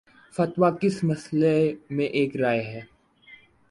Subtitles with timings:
[0.33, 1.55] فتوی کس مسئلے
[1.89, 2.81] میں ایک رائے ہے۔